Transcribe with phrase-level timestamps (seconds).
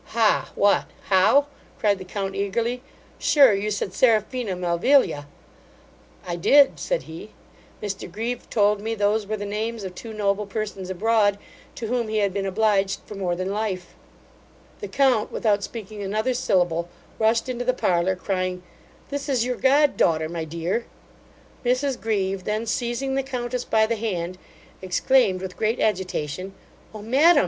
[0.17, 0.49] 'Ha!
[0.55, 0.87] what!
[1.09, 1.45] how!
[1.77, 2.81] (cried the count eagerly)
[3.19, 5.27] sure, you said Seraphina Melvilia.'
[6.25, 7.33] 'I did (said he);
[7.83, 11.37] Mr Grieve told me those were the names of two noble persons abroad,
[11.75, 13.93] to whom he had been obliged for more than life.'
[14.79, 16.89] The count, without speaking another syllable,
[17.19, 18.63] rushed into the parlour, crying,
[19.09, 20.87] 'This is your god daughter, my dear.'
[21.63, 24.39] Mrs Grieve, then seizing the countess by the hand,
[24.81, 26.55] exclaimed with great agitation,
[26.91, 27.39] 'O madam!